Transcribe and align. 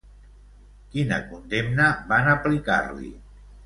Quina 0.95 1.21
condemna 1.29 1.93
van 2.11 2.35
aplicar-li? 2.37 3.17